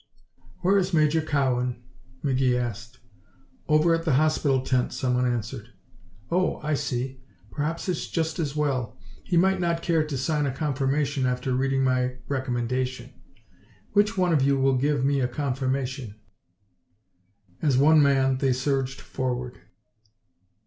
[0.61, 1.83] "Where is Major Cowan?"
[2.23, 2.97] McGee asked.
[3.67, 5.69] "Over at the hospital tent," someone answered.
[6.31, 7.21] "Oh, I see.
[7.51, 8.97] Perhaps it's just as well.
[9.23, 13.13] He might not care to sign a confirmation after reading my recommendation.
[13.93, 16.15] Which one of you will give me a confirmation?"
[17.61, 19.59] As one man they surged forward.